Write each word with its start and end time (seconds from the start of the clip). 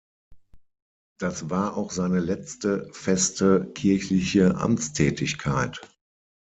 Das 1.19 1.51
war 1.51 1.77
auch 1.77 1.91
seine 1.91 2.19
letzte 2.19 2.89
feste 2.91 3.71
kirchliche 3.75 4.55
Amtstätigkeit. 4.55 5.79